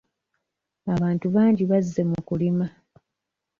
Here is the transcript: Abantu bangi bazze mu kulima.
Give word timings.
Abantu 0.93 1.25
bangi 1.35 1.63
bazze 1.71 2.01
mu 2.09 2.19
kulima. 2.27 2.65